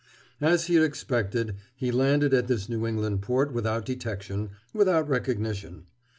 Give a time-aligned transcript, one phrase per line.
[0.41, 5.83] As he had expected, he landed at this New England port without detection, without recognition.